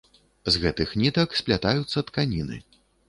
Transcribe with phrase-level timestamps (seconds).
[0.53, 2.59] З гэтых нітак сплятаюцца тканіны.